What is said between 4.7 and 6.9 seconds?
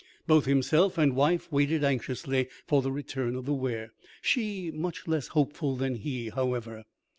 much less hopeful than he, however.